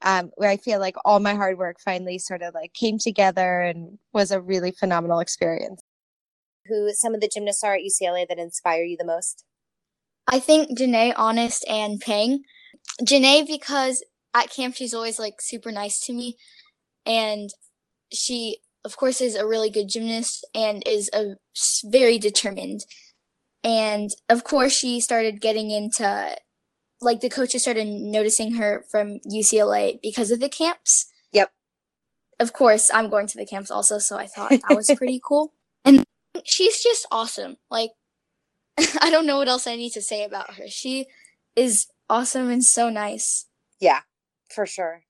um 0.02 0.32
where 0.36 0.50
I 0.50 0.58
feel 0.58 0.80
like 0.80 0.96
all 1.06 1.20
my 1.20 1.34
hard 1.34 1.58
work 1.58 1.78
finally 1.80 2.20
sort 2.20 2.42
of 2.42 2.54
like 2.54 2.74
came 2.74 2.98
together 3.00 3.62
and 3.62 3.98
was 4.14 4.32
a 4.32 4.42
really 4.42 4.72
phenomenal 4.72 5.20
experience. 5.20 5.82
Who 6.68 6.92
some 6.94 7.14
of 7.16 7.22
the 7.22 7.28
gymnasts 7.28 7.64
are 7.64 7.76
at 7.76 7.82
UCLA 7.82 8.28
that 8.28 8.40
inspire 8.40 8.84
you 8.84 8.98
the 8.98 9.06
most? 9.06 9.44
I 10.28 10.40
think 10.40 10.78
Janay, 10.78 11.14
Honest, 11.16 11.66
and 11.68 12.00
Peng. 12.00 12.44
Janay 13.02 13.46
because 13.48 14.04
at 14.34 14.50
camp 14.50 14.76
she's 14.76 14.94
always 14.94 15.20
like 15.20 15.42
super 15.42 15.72
nice 15.72 16.00
to 16.02 16.14
me, 16.14 16.38
and 17.06 17.50
she 18.12 18.60
of 18.84 18.98
course 18.98 19.20
is 19.20 19.36
a 19.36 19.46
really 19.46 19.70
good 19.70 19.90
gymnast 19.90 20.46
and 20.54 20.84
is 20.86 21.10
a 21.14 21.36
very 21.86 22.20
determined. 22.20 22.82
And 23.64 24.12
of 24.30 24.44
course 24.44 24.74
she 24.74 25.00
started 25.00 25.42
getting 25.42 25.72
into 25.72 26.36
like 27.02 27.22
the 27.22 27.30
coaches 27.30 27.64
started 27.64 27.88
noticing 27.88 28.56
her 28.56 28.86
from 28.90 29.20
UCLA 29.28 30.00
because 30.02 30.32
of 30.32 30.40
the 30.40 30.50
camps. 30.50 31.08
Yep. 31.34 31.52
Of 32.40 32.54
course, 32.54 32.90
I'm 32.94 33.10
going 33.10 33.28
to 33.28 33.38
the 33.38 33.46
camps 33.46 33.72
also, 33.72 33.98
so 33.98 34.18
I 34.18 34.28
thought 34.28 34.52
that 34.52 34.76
was 34.76 34.92
pretty 34.98 35.20
cool. 35.26 35.54
And 35.84 36.04
she's 36.44 36.82
just 36.82 37.08
awesome. 37.12 37.58
Like 37.72 37.92
I 39.02 39.10
don't 39.10 39.26
know 39.26 39.38
what 39.38 39.48
else 39.48 39.68
I 39.68 39.76
need 39.76 39.92
to 39.92 40.02
say 40.02 40.24
about 40.24 40.56
her. 40.56 40.68
She 40.68 41.08
is 41.56 41.88
awesome 42.10 42.50
and 42.50 42.64
so 42.64 42.90
nice. 42.90 43.48
Yeah, 43.80 44.02
for 44.54 44.66
sure. 44.66 45.04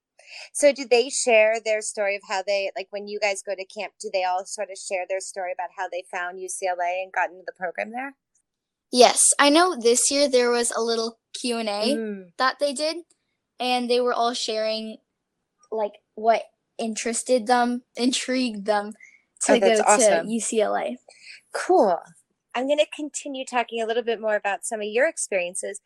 So, 0.54 0.74
do 0.74 0.86
they 0.90 1.10
share 1.10 1.60
their 1.64 1.82
story 1.82 2.16
of 2.16 2.24
how 2.28 2.44
they, 2.44 2.72
like 2.76 2.88
when 2.90 3.08
you 3.08 3.20
guys 3.20 3.42
go 3.42 3.56
to 3.56 3.66
camp, 3.66 3.94
do 4.02 4.10
they 4.12 4.24
all 4.24 4.46
sort 4.46 4.70
of 4.70 4.78
share 4.78 5.06
their 5.08 5.20
story 5.20 5.52
about 5.54 5.70
how 5.78 5.88
they 5.88 6.04
found 6.12 6.40
UCLA 6.40 7.04
and 7.04 7.12
got 7.14 7.30
into 7.30 7.44
the 7.46 7.54
program 7.54 7.92
there? 7.92 8.16
Yes, 8.92 9.34
I 9.40 9.50
know 9.50 9.76
this 9.80 10.12
year 10.12 10.30
there 10.30 10.52
was 10.52 10.72
a 10.72 10.82
little 10.82 11.20
Q&A 11.40 11.64
mm. 11.64 12.26
that 12.38 12.60
they 12.60 12.74
did 12.74 12.98
and 13.60 13.90
they 13.90 14.00
were 14.00 14.14
all 14.14 14.34
sharing 14.34 14.98
like 15.72 15.94
what 16.16 16.44
interested 16.78 17.48
them, 17.48 17.84
intrigued 17.96 18.66
them 18.66 18.94
to 19.42 19.54
oh, 19.54 19.60
go 19.60 19.82
awesome. 19.86 20.28
to 20.28 20.34
UCLA. 20.34 20.96
Cool. 21.54 21.98
I'm 22.56 22.68
going 22.68 22.80
to 22.80 22.88
continue 22.96 23.46
talking 23.46 23.82
a 23.82 23.86
little 23.86 24.04
bit 24.04 24.22
more 24.22 24.36
about 24.36 24.64
some 24.64 24.80
of 24.80 24.88
your 24.88 25.10
experiences. 25.10 25.82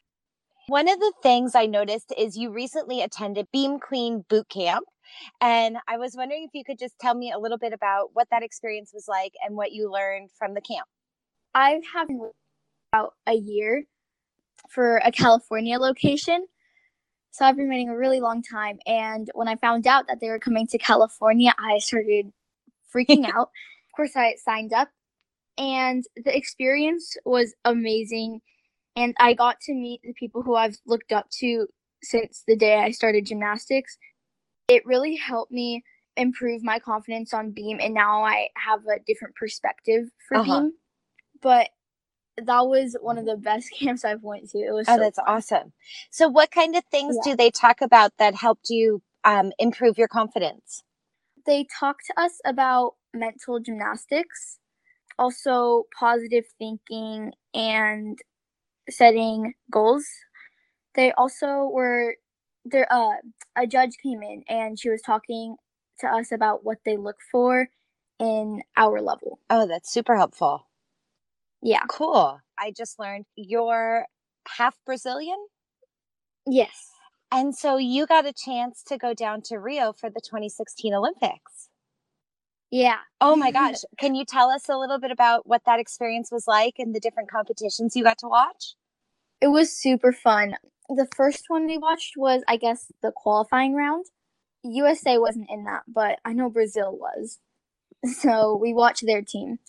One 0.67 0.87
of 0.87 0.99
the 0.99 1.13
things 1.23 1.55
I 1.55 1.65
noticed 1.65 2.13
is 2.15 2.37
you 2.37 2.51
recently 2.51 3.01
attended 3.01 3.47
Beam 3.51 3.79
Queen 3.79 4.23
Boot 4.29 4.47
Camp. 4.49 4.85
And 5.41 5.77
I 5.87 5.97
was 5.97 6.13
wondering 6.15 6.43
if 6.43 6.51
you 6.53 6.63
could 6.63 6.77
just 6.77 6.99
tell 6.99 7.15
me 7.15 7.31
a 7.31 7.39
little 7.39 7.57
bit 7.57 7.73
about 7.73 8.11
what 8.13 8.27
that 8.29 8.43
experience 8.43 8.91
was 8.93 9.07
like 9.07 9.33
and 9.43 9.55
what 9.55 9.71
you 9.71 9.91
learned 9.91 10.29
from 10.37 10.53
the 10.53 10.61
camp. 10.61 10.85
I 11.55 11.81
have 11.91 12.07
about 12.93 13.15
a 13.25 13.33
year 13.33 13.85
for 14.69 14.97
a 14.97 15.11
California 15.11 15.79
location. 15.79 16.45
So 17.31 17.45
I've 17.45 17.57
been 17.57 17.69
waiting 17.69 17.89
a 17.89 17.97
really 17.97 18.19
long 18.19 18.43
time. 18.43 18.77
And 18.85 19.27
when 19.33 19.47
I 19.47 19.55
found 19.55 19.87
out 19.87 20.05
that 20.07 20.19
they 20.19 20.29
were 20.29 20.37
coming 20.37 20.67
to 20.67 20.77
California, 20.77 21.51
I 21.57 21.79
started 21.79 22.31
freaking 22.93 23.25
out. 23.33 23.49
Of 23.87 23.95
course, 23.95 24.15
I 24.15 24.35
signed 24.35 24.71
up, 24.71 24.89
and 25.59 26.05
the 26.15 26.35
experience 26.35 27.17
was 27.25 27.53
amazing 27.65 28.39
and 28.95 29.13
I 29.19 29.33
got 29.33 29.59
to 29.61 29.73
meet 29.73 30.01
the 30.03 30.13
people 30.13 30.41
who 30.41 30.55
I've 30.55 30.77
looked 30.87 31.11
up 31.11 31.29
to 31.39 31.67
since 32.01 32.43
the 32.47 32.55
day 32.55 32.77
I 32.77 32.91
started 32.91 33.25
gymnastics. 33.25 33.97
It 34.67 34.85
really 34.85 35.15
helped 35.15 35.51
me 35.51 35.83
improve 36.17 36.63
my 36.63 36.79
confidence 36.79 37.33
on 37.33 37.51
beam 37.51 37.79
and 37.81 37.93
now 37.93 38.23
I 38.23 38.47
have 38.55 38.79
a 38.87 38.99
different 39.05 39.35
perspective 39.35 40.05
for 40.27 40.37
uh-huh. 40.37 40.61
beam. 40.61 40.73
But 41.41 41.69
that 42.37 42.61
was 42.61 42.95
one 43.01 43.17
of 43.17 43.25
the 43.25 43.37
best 43.37 43.67
camps 43.79 44.05
I've 44.05 44.23
went 44.23 44.49
to. 44.51 44.59
It 44.59 44.71
was 44.71 44.87
Oh, 44.87 44.95
so 44.95 45.01
that's 45.01 45.17
fun. 45.17 45.25
awesome. 45.27 45.73
So 46.09 46.29
what 46.29 46.51
kind 46.51 46.75
of 46.75 46.83
things 46.85 47.17
yeah. 47.17 47.31
do 47.31 47.37
they 47.37 47.51
talk 47.51 47.81
about 47.81 48.13
that 48.17 48.35
helped 48.35 48.69
you 48.69 49.01
um, 49.25 49.51
improve 49.59 49.97
your 49.97 50.07
confidence? 50.07 50.83
They 51.45 51.65
talk 51.79 51.97
to 52.07 52.21
us 52.21 52.39
about 52.45 52.95
mental 53.13 53.59
gymnastics, 53.59 54.59
also 55.19 55.85
positive 55.99 56.45
thinking 56.57 57.33
and 57.53 58.17
setting 58.89 59.53
goals. 59.71 60.05
They 60.95 61.11
also 61.13 61.69
were 61.71 62.15
there. 62.65 62.91
Uh, 62.91 63.17
a 63.55 63.67
judge 63.67 63.91
came 64.01 64.23
in 64.23 64.43
and 64.49 64.79
she 64.79 64.89
was 64.89 65.01
talking 65.01 65.55
to 65.99 66.07
us 66.07 66.31
about 66.31 66.63
what 66.63 66.77
they 66.85 66.97
look 66.97 67.17
for 67.31 67.67
in 68.19 68.61
our 68.77 69.01
level. 69.01 69.39
Oh, 69.49 69.67
that's 69.67 69.91
super 69.91 70.15
helpful. 70.15 70.67
Yeah. 71.61 71.83
Cool. 71.89 72.39
I 72.57 72.71
just 72.71 72.99
learned 72.99 73.25
you're 73.35 74.05
half 74.47 74.75
Brazilian. 74.85 75.37
Yes. 76.47 76.89
And 77.31 77.55
so 77.55 77.77
you 77.77 78.07
got 78.07 78.25
a 78.25 78.33
chance 78.33 78.83
to 78.87 78.97
go 78.97 79.13
down 79.13 79.41
to 79.43 79.57
Rio 79.57 79.93
for 79.93 80.09
the 80.09 80.21
2016 80.21 80.93
Olympics. 80.93 81.68
Yeah. 82.71 82.97
Oh 83.19 83.35
my 83.35 83.51
gosh. 83.51 83.77
Can 83.97 84.15
you 84.15 84.25
tell 84.25 84.49
us 84.49 84.69
a 84.69 84.77
little 84.77 84.99
bit 84.99 85.11
about 85.11 85.47
what 85.47 85.63
that 85.65 85.79
experience 85.79 86.31
was 86.31 86.47
like 86.47 86.75
and 86.77 86.93
the 86.93 86.99
different 86.99 87.31
competitions 87.31 87.95
you 87.95 88.03
got 88.03 88.19
to 88.19 88.27
watch? 88.27 88.75
It 89.41 89.47
was 89.47 89.75
super 89.75 90.11
fun. 90.11 90.55
The 90.89 91.07
first 91.15 91.45
one 91.47 91.67
we 91.67 91.77
watched 91.77 92.13
was, 92.17 92.43
I 92.47 92.57
guess, 92.57 92.91
the 93.01 93.11
qualifying 93.11 93.75
round. 93.75 94.05
USA 94.63 95.17
wasn't 95.17 95.49
in 95.49 95.65
that, 95.65 95.83
but 95.87 96.19
I 96.25 96.33
know 96.33 96.49
Brazil 96.49 96.97
was. 96.97 97.39
So 98.05 98.55
we 98.55 98.73
watched 98.73 99.05
their 99.05 99.21
team. 99.21 99.59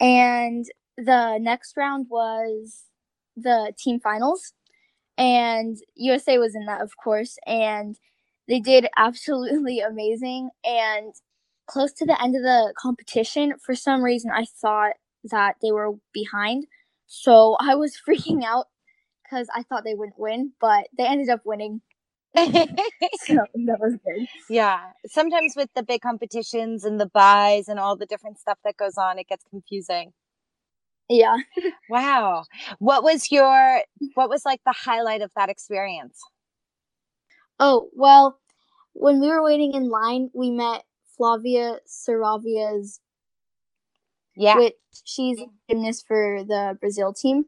And 0.00 0.66
the 0.96 1.38
next 1.38 1.76
round 1.76 2.06
was 2.08 2.84
the 3.36 3.72
team 3.78 4.00
finals. 4.00 4.52
And 5.16 5.78
USA 5.96 6.38
was 6.38 6.54
in 6.54 6.66
that, 6.66 6.80
of 6.82 6.92
course. 7.02 7.38
And 7.46 7.96
they 8.48 8.60
did 8.60 8.88
absolutely 8.96 9.80
amazing. 9.88 10.50
And 10.64 11.14
close 11.68 11.92
to 11.92 12.06
the 12.06 12.20
end 12.20 12.34
of 12.34 12.42
the 12.42 12.74
competition, 12.76 13.54
for 13.64 13.74
some 13.74 14.02
reason, 14.02 14.30
I 14.30 14.44
thought 14.44 14.94
that 15.24 15.56
they 15.62 15.70
were 15.70 15.92
behind. 16.12 16.66
So 17.06 17.56
I 17.60 17.76
was 17.76 17.96
freaking 18.08 18.42
out 18.44 18.66
because 19.22 19.48
I 19.54 19.62
thought 19.62 19.84
they 19.84 19.94
wouldn't 19.94 20.18
win, 20.18 20.52
but 20.60 20.88
they 20.96 21.06
ended 21.06 21.28
up 21.28 21.42
winning. 21.44 21.82
so 22.36 22.44
that 22.46 23.78
was 23.80 23.96
good. 24.04 24.26
Yeah. 24.48 24.80
Sometimes 25.06 25.54
with 25.56 25.70
the 25.74 25.82
big 25.82 26.00
competitions 26.00 26.84
and 26.84 27.00
the 27.00 27.06
buys 27.06 27.68
and 27.68 27.78
all 27.78 27.96
the 27.96 28.06
different 28.06 28.38
stuff 28.38 28.58
that 28.64 28.76
goes 28.76 28.96
on, 28.96 29.18
it 29.18 29.28
gets 29.28 29.44
confusing. 29.48 30.12
Yeah. 31.08 31.36
wow. 31.88 32.44
What 32.78 33.02
was 33.02 33.32
your 33.32 33.82
what 34.14 34.28
was 34.28 34.44
like 34.44 34.60
the 34.66 34.74
highlight 34.76 35.22
of 35.22 35.30
that 35.36 35.48
experience? 35.48 36.20
Oh, 37.58 37.88
well, 37.94 38.38
when 38.92 39.20
we 39.20 39.28
were 39.28 39.42
waiting 39.42 39.72
in 39.72 39.88
line, 39.88 40.30
we 40.34 40.50
met 40.50 40.84
Flavia 41.18 41.80
Saraiva's 41.86 43.00
yeah. 44.38 44.56
Which 44.56 44.74
she's 45.04 45.40
a 45.40 45.46
gymnast 45.68 46.04
for 46.06 46.44
the 46.44 46.78
Brazil 46.80 47.12
team. 47.12 47.46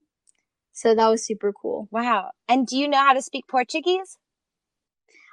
So 0.73 0.93
that 0.93 1.09
was 1.09 1.25
super 1.25 1.53
cool. 1.53 1.89
Wow. 1.93 2.33
And 2.49 2.67
do 2.67 2.77
you 2.77 2.89
know 2.89 2.99
how 2.99 3.13
to 3.13 3.23
speak 3.23 3.47
Portuguese? 3.49 4.19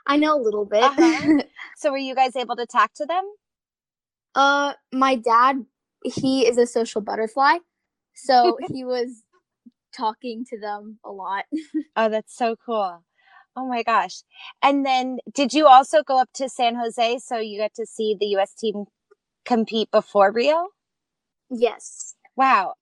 I 0.06 0.18
know 0.18 0.40
a 0.40 0.42
little 0.42 0.66
bit. 0.66 0.84
Uh-huh. 0.84 1.42
so 1.78 1.92
were 1.92 1.98
you 1.98 2.14
guys 2.14 2.36
able 2.36 2.56
to 2.58 2.68
talk 2.68 2.94
to 2.98 3.08
them? 3.08 3.24
Uh 4.36 4.74
my 4.94 5.16
dad, 5.16 5.66
he 6.04 6.46
is 6.46 6.60
a 6.60 6.68
social 6.68 7.02
butterfly. 7.02 7.58
So 8.14 8.58
he 8.72 8.86
was 8.86 9.24
talking 9.96 10.46
to 10.52 10.60
them 10.60 11.00
a 11.04 11.10
lot. 11.10 11.46
oh, 11.96 12.10
that's 12.10 12.38
so 12.38 12.56
cool. 12.64 13.04
Oh 13.58 13.68
my 13.68 13.82
gosh. 13.82 14.22
And 14.62 14.86
then 14.86 15.18
did 15.34 15.52
you 15.52 15.66
also 15.66 16.04
go 16.04 16.22
up 16.22 16.30
to 16.36 16.48
San 16.48 16.76
Jose 16.76 17.18
so 17.18 17.40
you 17.40 17.60
got 17.60 17.74
to 17.74 17.88
see 17.88 18.16
the 18.18 18.28
US 18.38 18.54
team 18.54 18.86
compete 19.46 19.90
before 19.90 20.32
Rio? 20.32 20.68
Yes. 21.50 22.16
Wow. 22.36 22.76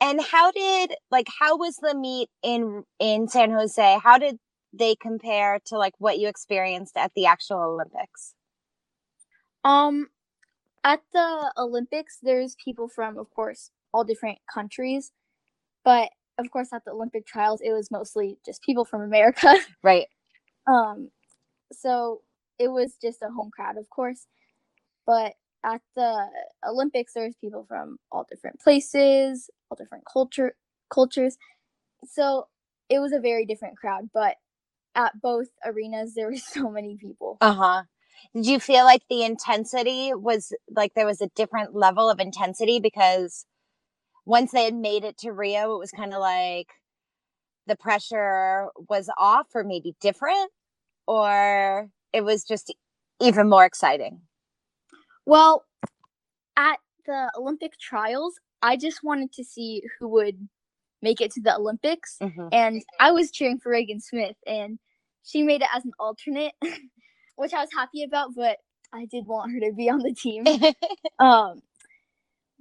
And 0.00 0.20
how 0.20 0.50
did 0.50 0.94
like 1.12 1.28
how 1.38 1.56
was 1.56 1.76
the 1.76 1.94
meet 1.94 2.28
in 2.42 2.82
in 2.98 3.28
San 3.28 3.52
Jose? 3.52 3.98
How 4.02 4.18
did 4.18 4.38
they 4.72 4.96
compare 4.96 5.60
to 5.66 5.78
like 5.78 5.94
what 5.98 6.18
you 6.18 6.26
experienced 6.26 6.96
at 6.96 7.12
the 7.14 7.26
actual 7.26 7.58
Olympics? 7.60 8.34
Um 9.62 10.08
at 10.82 11.02
the 11.12 11.52
Olympics 11.56 12.18
there's 12.22 12.56
people 12.62 12.88
from 12.88 13.18
of 13.18 13.30
course 13.30 13.70
all 13.92 14.04
different 14.04 14.38
countries, 14.52 15.12
but 15.84 16.10
of 16.38 16.50
course 16.50 16.72
at 16.72 16.84
the 16.84 16.92
Olympic 16.92 17.26
trials 17.26 17.60
it 17.62 17.72
was 17.72 17.90
mostly 17.90 18.38
just 18.44 18.62
people 18.62 18.84
from 18.84 19.02
America. 19.02 19.54
Right. 19.82 20.06
um 20.66 21.10
so 21.72 22.22
it 22.58 22.68
was 22.68 22.96
just 23.02 23.22
a 23.22 23.28
home 23.28 23.50
crowd 23.54 23.76
of 23.76 23.88
course. 23.90 24.26
But 25.06 25.34
at 25.64 25.80
the 25.96 26.28
Olympics, 26.66 27.14
there's 27.14 27.34
people 27.40 27.64
from 27.66 27.96
all 28.12 28.26
different 28.28 28.60
places, 28.60 29.50
all 29.70 29.76
different 29.76 30.04
culture 30.10 30.54
cultures. 30.92 31.36
So 32.06 32.48
it 32.88 32.98
was 32.98 33.12
a 33.12 33.18
very 33.18 33.46
different 33.46 33.76
crowd, 33.76 34.10
but 34.12 34.36
at 34.94 35.20
both 35.20 35.48
arenas 35.64 36.14
there 36.14 36.28
were 36.30 36.36
so 36.54 36.70
many 36.70 36.96
people. 36.96 37.38
Uh-huh. 37.40 37.82
Did 38.34 38.46
you 38.46 38.60
feel 38.60 38.84
like 38.84 39.02
the 39.08 39.24
intensity 39.24 40.12
was 40.14 40.52
like 40.70 40.94
there 40.94 41.06
was 41.06 41.20
a 41.20 41.28
different 41.34 41.74
level 41.74 42.08
of 42.10 42.20
intensity 42.20 42.78
because 42.78 43.44
once 44.26 44.52
they 44.52 44.64
had 44.64 44.74
made 44.74 45.04
it 45.04 45.18
to 45.18 45.32
Rio, 45.32 45.74
it 45.74 45.78
was 45.78 45.90
kind 45.90 46.14
of 46.14 46.20
like 46.20 46.68
the 47.66 47.76
pressure 47.76 48.68
was 48.88 49.08
off 49.16 49.46
or 49.54 49.64
maybe 49.64 49.94
different 50.00 50.50
or 51.06 51.88
it 52.12 52.24
was 52.24 52.44
just 52.44 52.72
even 53.20 53.48
more 53.48 53.64
exciting? 53.64 54.20
Well, 55.26 55.64
at 56.56 56.78
the 57.06 57.30
Olympic 57.36 57.78
trials, 57.78 58.34
I 58.62 58.76
just 58.76 59.02
wanted 59.02 59.32
to 59.32 59.44
see 59.44 59.82
who 59.98 60.08
would 60.08 60.48
make 61.02 61.20
it 61.20 61.30
to 61.32 61.40
the 61.40 61.56
Olympics. 61.56 62.16
Mm-hmm. 62.22 62.48
And 62.52 62.84
I 63.00 63.10
was 63.12 63.30
cheering 63.30 63.58
for 63.58 63.72
Ragan 63.72 64.02
Smith, 64.02 64.36
and 64.46 64.78
she 65.24 65.42
made 65.42 65.62
it 65.62 65.68
as 65.74 65.84
an 65.84 65.92
alternate, 65.98 66.52
which 67.36 67.52
I 67.52 67.60
was 67.60 67.70
happy 67.74 68.02
about, 68.04 68.34
but 68.34 68.58
I 68.92 69.06
did 69.06 69.26
want 69.26 69.52
her 69.52 69.60
to 69.60 69.72
be 69.72 69.90
on 69.90 69.98
the 69.98 70.14
team. 70.14 70.44
um, 71.18 71.62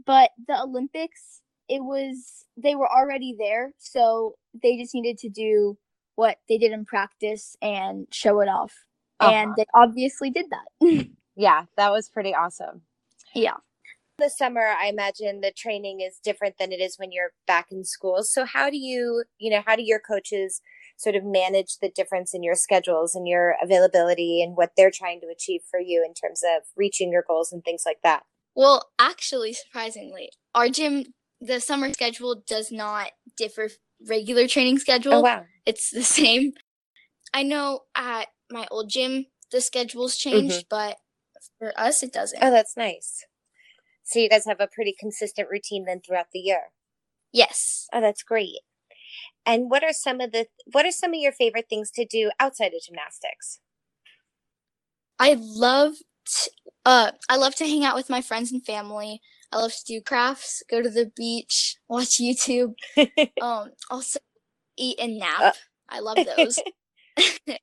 but 0.05 0.31
the 0.47 0.61
Olympics, 0.61 1.41
it 1.69 1.83
was, 1.83 2.45
they 2.57 2.75
were 2.75 2.91
already 2.91 3.35
there, 3.37 3.71
so 3.77 4.35
they 4.61 4.77
just 4.77 4.93
needed 4.93 5.17
to 5.19 5.29
do 5.29 5.77
what 6.15 6.37
they 6.47 6.57
did 6.57 6.71
in 6.71 6.85
practice 6.85 7.55
and 7.61 8.07
show 8.11 8.39
it 8.41 8.47
off. 8.47 8.73
Uh-huh. 9.19 9.31
And 9.31 9.53
they 9.55 9.65
obviously 9.73 10.29
did 10.29 10.45
that. 10.49 11.07
yeah, 11.35 11.65
that 11.77 11.91
was 11.91 12.09
pretty 12.09 12.33
awesome. 12.33 12.81
Yeah. 13.33 13.57
The 14.19 14.29
summer, 14.29 14.61
I 14.79 14.87
imagine 14.87 15.41
the 15.41 15.51
training 15.51 16.01
is 16.01 16.19
different 16.23 16.55
than 16.59 16.71
it 16.71 16.79
is 16.79 16.97
when 16.99 17.11
you're 17.11 17.31
back 17.47 17.67
in 17.71 17.83
school. 17.83 18.23
So 18.23 18.45
how 18.45 18.69
do 18.69 18.77
you, 18.77 19.23
you 19.39 19.49
know, 19.49 19.63
how 19.65 19.75
do 19.75 19.81
your 19.83 19.99
coaches 19.99 20.61
sort 20.97 21.15
of 21.15 21.23
manage 21.25 21.79
the 21.81 21.89
difference 21.89 22.33
in 22.33 22.43
your 22.43 22.55
schedules 22.55 23.15
and 23.15 23.27
your 23.27 23.55
availability 23.61 24.43
and 24.43 24.55
what 24.55 24.71
they're 24.77 24.91
trying 24.91 25.19
to 25.21 25.27
achieve 25.27 25.61
for 25.69 25.79
you 25.79 26.05
in 26.05 26.13
terms 26.13 26.43
of 26.43 26.63
reaching 26.77 27.11
your 27.11 27.23
goals 27.27 27.51
and 27.51 27.63
things 27.63 27.83
like 27.85 27.99
that? 28.03 28.23
Well, 28.55 28.91
actually, 28.99 29.53
surprisingly, 29.53 30.29
our 30.53 30.69
gym, 30.69 31.05
the 31.43 31.59
summer 31.59 31.91
schedule 31.91 32.43
does 32.47 32.71
not 32.71 33.11
differ 33.37 33.69
regular 34.07 34.47
training 34.47 34.79
schedule. 34.79 35.15
Oh, 35.15 35.21
wow. 35.21 35.45
It's 35.65 35.91
the 35.91 36.03
same. 36.19 36.53
I 37.33 37.43
know 37.43 37.81
at 37.95 38.27
my 38.49 38.67
old 38.71 38.89
gym, 38.89 39.25
the 39.51 39.61
schedule's 39.61 40.17
changed, 40.17 40.67
mm-hmm. 40.67 40.67
but 40.69 40.97
for 41.59 41.77
us, 41.77 42.01
it 42.01 42.13
doesn't. 42.13 42.41
Oh, 42.41 42.51
that's 42.51 42.77
nice. 42.77 43.25
So 44.03 44.19
you 44.19 44.29
guys 44.29 44.45
have 44.45 44.59
a 44.59 44.67
pretty 44.67 44.95
consistent 44.97 45.49
routine 45.49 45.85
then 45.85 46.01
throughout 46.01 46.27
the 46.33 46.39
year. 46.39 46.71
Yes. 47.31 47.87
Oh, 47.93 48.01
that's 48.01 48.23
great. 48.23 48.59
And 49.45 49.69
what 49.69 49.83
are 49.83 49.93
some 49.93 50.21
of 50.21 50.31
the 50.31 50.47
what 50.71 50.85
are 50.85 50.91
some 50.91 51.13
of 51.13 51.19
your 51.19 51.31
favorite 51.31 51.67
things 51.69 51.91
to 51.91 52.05
do 52.05 52.31
outside 52.39 52.73
of 52.73 52.83
gymnastics? 52.85 53.59
I 55.19 55.37
love 55.39 55.95
t- 56.25 56.51
uh 56.85 57.11
I 57.29 57.35
love 57.35 57.55
to 57.55 57.65
hang 57.65 57.83
out 57.83 57.95
with 57.95 58.09
my 58.09 58.21
friends 58.21 58.51
and 58.51 58.65
family. 58.65 59.21
I 59.53 59.57
love 59.57 59.71
to 59.71 59.83
do 59.85 60.01
crafts, 60.01 60.63
go 60.69 60.81
to 60.81 60.89
the 60.89 61.11
beach, 61.15 61.77
watch 61.87 62.19
YouTube. 62.19 62.73
um 63.41 63.69
also 63.89 64.19
eat 64.77 64.97
and 64.99 65.19
nap. 65.19 65.39
Uh. 65.39 65.51
I 65.89 65.99
love 65.99 66.17
those. 66.37 66.59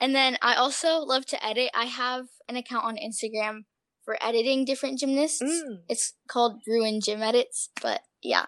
and 0.00 0.14
then 0.14 0.36
I 0.40 0.54
also 0.54 0.98
love 0.98 1.26
to 1.26 1.44
edit. 1.44 1.70
I 1.74 1.86
have 1.86 2.26
an 2.48 2.56
account 2.56 2.84
on 2.84 2.96
Instagram 2.96 3.62
for 4.04 4.16
editing 4.22 4.64
different 4.64 4.98
gymnasts. 4.98 5.42
Mm. 5.42 5.78
It's 5.88 6.14
called 6.28 6.60
Bruin 6.64 7.00
Gym 7.00 7.22
Edits, 7.22 7.70
but 7.82 8.02
yeah. 8.22 8.46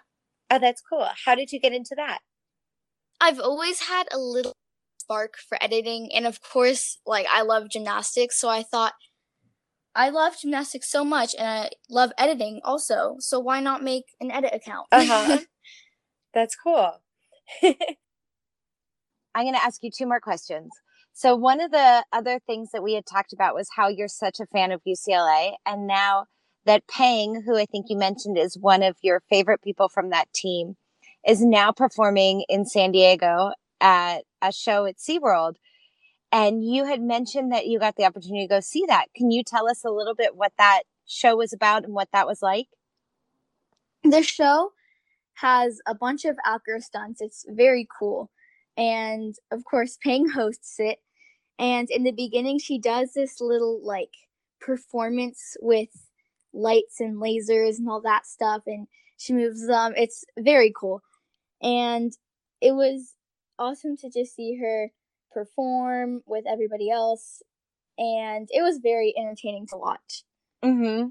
Oh, 0.50 0.61
that's 0.61 0.83
cool. 0.88 1.09
How 1.25 1.35
did 1.35 1.50
you 1.50 1.59
get 1.59 1.73
into 1.73 1.95
that? 1.97 2.21
I've 3.21 3.40
always 3.40 3.81
had 3.81 4.07
a 4.12 4.19
little 4.19 4.52
spark 5.00 5.35
for 5.49 5.59
editing, 5.61 6.11
and 6.14 6.26
of 6.26 6.40
course, 6.40 6.99
like 7.07 7.26
I 7.33 7.43
love 7.43 7.71
gymnastics, 7.71 8.38
so 8.38 8.49
I 8.49 8.62
thought 8.62 8.93
I 9.97 10.11
love 10.11 10.35
gymnastics 10.41 10.91
so 10.91 11.05
much, 11.05 11.35
and 11.38 11.49
I 11.49 11.71
love 11.88 12.12
editing 12.19 12.61
also. 12.62 13.17
So 13.19 13.41
why 13.41 13.61
not 13.61 13.83
make 13.83 14.05
an 14.21 14.31
edit 14.31 14.55
account? 14.55 14.87
uh 14.93 15.05
huh. 15.05 15.38
That's 16.35 16.55
cool. 16.55 17.00
I'm 17.62 19.45
going 19.45 19.55
to 19.55 19.62
ask 19.62 19.83
you 19.83 19.91
two 19.91 20.07
more 20.07 20.21
questions. 20.21 20.71
So, 21.15 21.35
one 21.35 21.62
of 21.62 21.71
the 21.71 22.05
other 22.12 22.38
things 22.47 22.71
that 22.73 22.83
we 22.83 22.93
had 22.93 23.07
talked 23.07 23.33
about 23.33 23.55
was 23.55 23.71
how 23.75 23.88
you're 23.88 24.07
such 24.07 24.38
a 24.38 24.47
fan 24.47 24.71
of 24.71 24.83
UCLA. 24.87 25.53
And 25.65 25.87
now 25.87 26.26
that 26.67 26.87
Peng, 26.88 27.43
who 27.47 27.57
I 27.57 27.65
think 27.65 27.87
you 27.88 27.97
mentioned 27.97 28.37
is 28.37 28.59
one 28.59 28.83
of 28.83 28.97
your 29.03 29.23
favorite 29.31 29.62
people 29.62 29.88
from 29.88 30.11
that 30.11 30.31
team, 30.35 30.76
is 31.26 31.41
now 31.41 31.73
performing 31.73 32.45
in 32.50 32.67
San 32.67 32.93
Diego 32.93 33.53
at 33.81 34.25
a 34.43 34.53
show 34.53 34.85
at 34.85 34.97
SeaWorld. 34.97 35.55
And 36.33 36.64
you 36.64 36.85
had 36.85 37.00
mentioned 37.00 37.52
that 37.52 37.66
you 37.66 37.78
got 37.78 37.97
the 37.97 38.04
opportunity 38.04 38.47
to 38.47 38.54
go 38.54 38.61
see 38.61 38.85
that. 38.88 39.06
Can 39.14 39.30
you 39.30 39.42
tell 39.42 39.68
us 39.68 39.85
a 39.85 39.90
little 39.90 40.14
bit 40.14 40.37
what 40.37 40.52
that 40.59 40.83
show 41.06 41.37
was 41.37 41.52
about 41.52 41.85
and 41.85 41.95
what 41.95 42.09
that 42.12 42.26
was 42.26 42.42
like? 42.42 42.66
The 44.02 44.23
show 44.23 44.73
has 45.35 45.80
a 45.87 45.95
bunch 45.95 46.25
of 46.25 46.37
outdoor 46.45 46.80
stunts. 46.80 47.21
It's 47.21 47.45
very 47.49 47.87
cool. 47.99 48.30
And 48.76 49.35
of 49.50 49.64
course, 49.64 49.99
Peng 50.02 50.28
hosts 50.28 50.76
it. 50.78 50.99
And 51.59 51.88
in 51.90 52.04
the 52.04 52.12
beginning, 52.12 52.59
she 52.59 52.78
does 52.78 53.12
this 53.14 53.40
little 53.40 53.80
like 53.83 54.12
performance 54.61 55.56
with 55.61 55.88
lights 56.52 57.00
and 57.00 57.16
lasers 57.16 57.78
and 57.78 57.88
all 57.88 58.00
that 58.02 58.26
stuff. 58.26 58.62
And 58.66 58.88
she 59.16 59.33
moves 59.33 59.66
them. 59.66 59.95
It's 59.97 60.25
very 60.38 60.73
cool. 60.78 61.02
And 61.62 62.12
it 62.61 62.73
was 62.73 63.14
awesome 63.59 63.97
to 63.99 64.11
just 64.11 64.35
see 64.35 64.59
her 64.61 64.90
perform 65.37 66.23
with 66.26 66.45
everybody 66.50 66.90
else. 66.90 67.43
And 67.99 68.49
it 68.50 68.62
was 68.62 68.78
very 68.83 69.14
entertaining 69.16 69.66
to 69.69 69.76
watch. 69.76 70.25
Mm-hmm. 70.64 71.09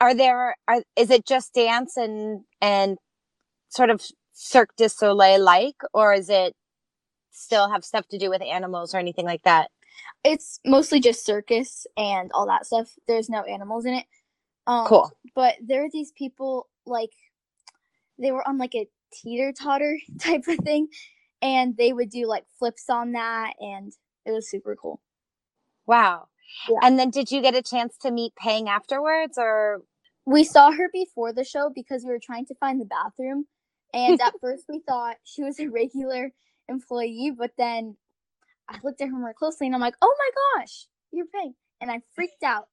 Are 0.00 0.14
there, 0.14 0.56
are, 0.68 0.82
is 0.96 1.10
it 1.10 1.26
just 1.26 1.54
dance 1.54 1.96
and, 1.96 2.42
and 2.60 2.98
sort 3.68 3.90
of 3.90 4.02
Cirque 4.32 4.74
du 4.76 4.88
Soleil 4.88 5.42
like, 5.42 5.76
or 5.92 6.14
is 6.14 6.30
it 6.30 6.54
still 7.30 7.70
have 7.70 7.84
stuff 7.84 8.06
to 8.08 8.18
do 8.18 8.30
with 8.30 8.42
animals 8.42 8.94
or 8.94 8.98
anything 8.98 9.26
like 9.26 9.42
that? 9.42 9.70
It's 10.24 10.60
mostly 10.64 11.00
just 11.00 11.24
circus 11.24 11.86
and 11.96 12.30
all 12.32 12.46
that 12.46 12.66
stuff. 12.66 12.90
There's 13.06 13.28
no 13.28 13.42
animals 13.42 13.84
in 13.84 13.94
it. 13.94 14.06
Um, 14.66 14.86
cool. 14.86 15.10
But 15.34 15.56
there 15.60 15.84
are 15.84 15.90
these 15.92 16.12
people 16.12 16.68
like 16.86 17.10
they 18.18 18.32
were 18.32 18.46
on 18.46 18.58
like 18.58 18.74
a 18.74 18.88
teeter 19.12 19.52
totter 19.52 19.98
type 20.20 20.44
of 20.48 20.58
thing, 20.58 20.88
and 21.42 21.76
they 21.76 21.92
would 21.92 22.10
do 22.10 22.26
like 22.26 22.44
flips 22.58 22.88
on 22.88 23.12
that, 23.12 23.54
and 23.58 23.92
it 24.24 24.32
was 24.32 24.50
super 24.50 24.76
cool. 24.76 25.00
Wow. 25.86 26.28
Yeah. 26.68 26.78
And 26.82 26.98
then 26.98 27.10
did 27.10 27.30
you 27.30 27.42
get 27.42 27.54
a 27.54 27.62
chance 27.62 27.96
to 28.02 28.10
meet 28.10 28.34
Peng 28.36 28.68
afterwards 28.68 29.38
or 29.38 29.82
we 30.26 30.44
saw 30.44 30.72
her 30.72 30.88
before 30.92 31.32
the 31.32 31.44
show 31.44 31.70
because 31.74 32.04
we 32.04 32.10
were 32.10 32.20
trying 32.22 32.46
to 32.46 32.54
find 32.56 32.80
the 32.80 32.84
bathroom 32.84 33.46
and 33.92 34.20
at 34.20 34.34
first 34.40 34.64
we 34.68 34.80
thought 34.86 35.16
she 35.24 35.42
was 35.42 35.58
a 35.58 35.68
regular 35.68 36.32
employee, 36.68 37.32
but 37.36 37.52
then 37.58 37.96
I 38.68 38.78
looked 38.84 39.00
at 39.00 39.08
her 39.08 39.18
more 39.18 39.34
closely 39.34 39.66
and 39.66 39.74
I'm 39.74 39.80
like, 39.80 39.96
oh 40.00 40.14
my 40.18 40.60
gosh, 40.60 40.86
you're 41.12 41.26
Peng. 41.26 41.54
And 41.80 41.90
I 41.90 42.00
freaked 42.14 42.42
out. 42.42 42.68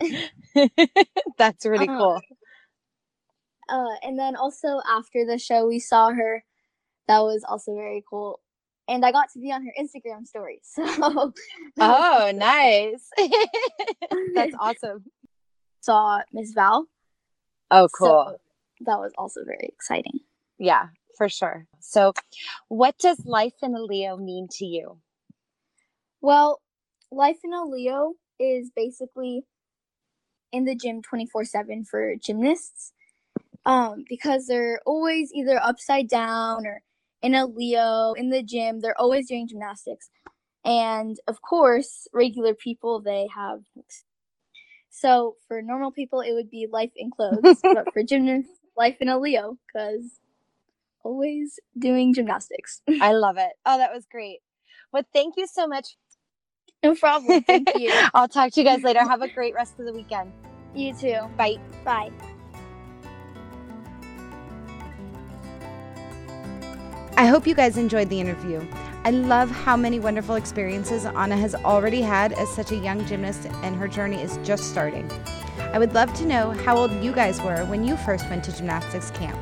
That's 1.38 1.66
really 1.66 1.88
uh, 1.88 1.98
cool. 1.98 2.20
Uh, 3.68 3.96
and 4.02 4.18
then 4.18 4.36
also 4.36 4.80
after 4.88 5.26
the 5.26 5.38
show, 5.38 5.66
we 5.66 5.78
saw 5.78 6.10
her. 6.10 6.44
That 7.08 7.20
was 7.20 7.44
also 7.48 7.74
very 7.74 8.02
cool. 8.08 8.40
And 8.86 9.04
I 9.04 9.12
got 9.12 9.30
to 9.32 9.38
be 9.38 9.50
on 9.50 9.64
her 9.64 9.72
Instagram 9.80 10.26
story. 10.26 10.60
So, 10.74 11.32
oh, 11.80 12.32
nice. 12.34 13.08
That's 14.34 14.54
awesome. 14.58 15.04
Saw 15.80 16.20
Miss 16.32 16.52
Val. 16.52 16.86
Oh, 17.70 17.88
cool. 17.88 18.26
So 18.28 18.36
that 18.86 18.98
was 18.98 19.12
also 19.18 19.40
very 19.44 19.68
exciting. 19.72 20.20
Yeah, 20.58 20.88
for 21.16 21.28
sure. 21.28 21.66
So, 21.80 22.12
what 22.68 22.96
does 22.98 23.24
life 23.24 23.54
in 23.62 23.74
a 23.74 23.82
Leo 23.82 24.16
mean 24.16 24.48
to 24.52 24.66
you? 24.66 24.98
Well, 26.20 26.60
life 27.10 27.38
in 27.44 27.52
a 27.52 27.64
Leo 27.64 28.14
is 28.38 28.70
basically 28.74 29.44
in 30.52 30.64
the 30.64 30.74
gym 30.74 31.02
24 31.02 31.44
7 31.44 31.84
for 31.84 32.14
gymnasts 32.16 32.92
um, 33.66 34.04
because 34.08 34.46
they're 34.46 34.80
always 34.86 35.32
either 35.32 35.60
upside 35.62 36.08
down 36.08 36.66
or 36.66 36.82
in 37.24 37.34
a 37.34 37.46
Leo 37.46 38.12
in 38.12 38.28
the 38.28 38.42
gym. 38.42 38.80
They're 38.80 39.00
always 39.00 39.26
doing 39.26 39.48
gymnastics. 39.48 40.10
And 40.64 41.16
of 41.26 41.40
course, 41.42 42.06
regular 42.12 42.54
people, 42.54 43.00
they 43.00 43.28
have. 43.34 43.60
So 44.90 45.36
for 45.48 45.62
normal 45.62 45.90
people, 45.90 46.20
it 46.20 46.32
would 46.32 46.50
be 46.50 46.68
life 46.70 46.92
in 46.94 47.10
clothes. 47.10 47.60
but 47.62 47.92
for 47.92 48.02
gymnasts, 48.02 48.50
life 48.76 48.96
in 49.00 49.08
a 49.08 49.18
Leo 49.18 49.58
because 49.66 50.20
always 51.02 51.58
doing 51.78 52.14
gymnastics. 52.14 52.82
I 53.00 53.12
love 53.12 53.38
it. 53.38 53.52
Oh, 53.64 53.78
that 53.78 53.92
was 53.92 54.06
great. 54.10 54.40
Well, 54.92 55.04
thank 55.12 55.34
you 55.36 55.46
so 55.46 55.66
much. 55.66 55.96
No 56.82 56.94
problem. 56.94 57.42
Thank 57.42 57.74
you. 57.74 57.90
I'll 58.14 58.28
talk 58.28 58.52
to 58.52 58.60
you 58.60 58.66
guys 58.66 58.82
later. 58.82 59.00
Have 59.00 59.22
a 59.22 59.28
great 59.28 59.54
rest 59.54 59.78
of 59.78 59.86
the 59.86 59.92
weekend. 59.92 60.32
You 60.74 60.94
too. 60.94 61.20
Bye. 61.36 61.56
Bye. 61.84 62.10
I 67.16 67.26
hope 67.26 67.46
you 67.46 67.54
guys 67.54 67.76
enjoyed 67.76 68.08
the 68.08 68.20
interview. 68.20 68.60
I 69.04 69.10
love 69.10 69.48
how 69.48 69.76
many 69.76 70.00
wonderful 70.00 70.34
experiences 70.34 71.04
Anna 71.04 71.36
has 71.36 71.54
already 71.54 72.02
had 72.02 72.32
as 72.32 72.52
such 72.52 72.72
a 72.72 72.76
young 72.76 73.06
gymnast, 73.06 73.46
and 73.62 73.76
her 73.76 73.86
journey 73.86 74.20
is 74.20 74.36
just 74.42 74.64
starting. 74.64 75.08
I 75.72 75.78
would 75.78 75.94
love 75.94 76.12
to 76.14 76.26
know 76.26 76.50
how 76.50 76.76
old 76.76 76.90
you 77.04 77.12
guys 77.12 77.40
were 77.40 77.66
when 77.66 77.84
you 77.84 77.96
first 77.98 78.28
went 78.30 78.42
to 78.44 78.56
gymnastics 78.56 79.12
camp. 79.12 79.38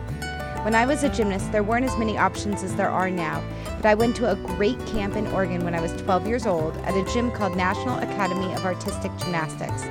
When 0.65 0.75
I 0.75 0.85
was 0.85 1.03
a 1.03 1.09
gymnast, 1.09 1.51
there 1.51 1.63
weren't 1.63 1.87
as 1.87 1.97
many 1.97 2.19
options 2.19 2.63
as 2.63 2.77
there 2.77 2.91
are 2.91 3.11
now, 3.11 3.43
but 3.77 3.87
I 3.87 3.95
went 3.95 4.17
to 4.17 4.31
a 4.31 4.37
great 4.37 4.79
camp 4.85 5.17
in 5.17 5.27
Oregon 5.29 5.65
when 5.65 5.75
I 5.75 5.81
was 5.81 5.93
12 6.03 6.29
years 6.29 6.45
old 6.45 6.77
at 6.85 6.95
a 6.95 7.11
gym 7.11 7.33
called 7.33 7.57
National 7.57 7.99
Academy 8.01 8.53
of 8.53 8.67
Artistic 8.67 9.17
Gymnastics. 9.17 9.85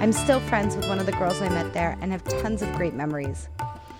I'm 0.00 0.12
still 0.12 0.40
friends 0.40 0.74
with 0.74 0.88
one 0.88 1.00
of 1.00 1.04
the 1.04 1.12
girls 1.12 1.42
I 1.42 1.50
met 1.50 1.74
there 1.74 1.98
and 2.00 2.12
have 2.12 2.24
tons 2.24 2.62
of 2.62 2.74
great 2.76 2.94
memories. 2.94 3.50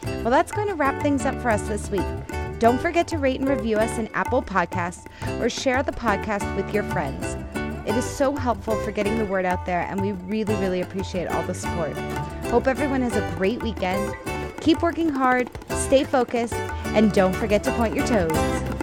Well, 0.03 0.31
that's 0.31 0.53
going 0.53 0.69
to 0.69 0.75
wrap 0.75 1.03
things 1.03 1.27
up 1.27 1.39
for 1.43 1.51
us 1.51 1.63
this 1.69 1.91
week. 1.91 2.03
Don't 2.59 2.81
forget 2.81 3.07
to 3.09 3.19
rate 3.19 3.39
and 3.39 3.49
review 3.49 3.77
us 3.77 3.99
in 3.99 4.09
Apple 4.15 4.43
Podcasts 4.43 5.05
or 5.43 5.51
share 5.51 5.83
the 5.83 5.93
podcast 5.93 6.57
with 6.57 6.73
your 6.73 6.85
friends. 6.85 7.37
It 7.87 7.95
is 7.95 8.05
so 8.05 8.35
helpful 8.35 8.81
for 8.83 8.93
getting 8.93 9.19
the 9.19 9.27
word 9.27 9.45
out 9.45 9.67
there, 9.67 9.83
and 9.83 10.01
we 10.01 10.13
really, 10.13 10.55
really 10.57 10.81
appreciate 10.81 11.29
all 11.29 11.43
the 11.43 11.53
support. 11.53 11.93
Hope 12.47 12.67
everyone 12.67 13.03
has 13.03 13.15
a 13.15 13.35
great 13.37 13.63
weekend. 13.63 14.15
Keep 14.63 14.83
working 14.83 15.11
hard, 15.11 15.51
stay 15.69 16.03
focused, 16.03 16.55
and 16.55 17.13
don't 17.13 17.35
forget 17.35 17.63
to 17.65 17.73
point 17.73 17.95
your 17.95 18.07
toes. 18.07 18.76